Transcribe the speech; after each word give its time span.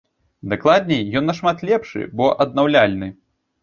Дакладней, 0.53 1.03
ён 1.23 1.29
нашмат 1.33 1.57
лепшы, 1.71 2.09
бо 2.19 2.35
аднаўляльны. 2.47 3.17